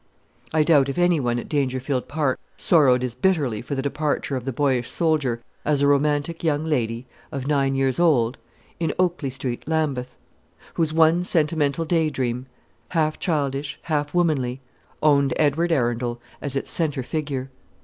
I 0.51 0.63
doubt 0.63 0.89
if 0.89 0.97
any 0.97 1.19
one 1.19 1.37
at 1.37 1.47
Dangerfield 1.47 2.07
Park 2.07 2.39
sorrowed 2.57 3.03
as 3.03 3.13
bitterly 3.13 3.61
for 3.61 3.75
the 3.75 3.83
departure 3.83 4.35
of 4.35 4.45
the 4.45 4.51
boyish 4.51 4.89
soldier 4.89 5.43
as 5.63 5.83
a 5.83 5.87
romantic 5.87 6.43
young 6.43 6.65
lady, 6.65 7.05
of 7.31 7.45
nine 7.45 7.75
years 7.75 7.99
old, 7.99 8.39
in 8.79 8.91
Oakley 8.97 9.29
Street, 9.29 9.61
Lambeth; 9.67 10.17
whose 10.73 10.91
one 10.91 11.23
sentimental 11.23 11.85
day 11.85 12.09
dream 12.09 12.47
half 12.89 13.19
childish, 13.19 13.77
half 13.83 14.11
womanly 14.11 14.59
owned 15.03 15.33
Edward 15.37 15.71
Arundel 15.71 16.19
as 16.41 16.55
its 16.55 16.71
centre 16.71 17.03
figure. 17.03 17.51